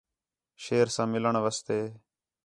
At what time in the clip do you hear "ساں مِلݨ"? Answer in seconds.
0.95-1.33